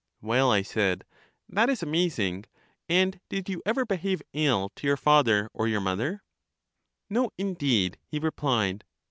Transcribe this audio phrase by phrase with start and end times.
[0.19, 1.05] Well, I said,
[1.47, 2.45] that is amazing.
[2.89, 6.23] And did you ever behave ill to your father or your mother?
[7.07, 8.83] No, indeed, he replied.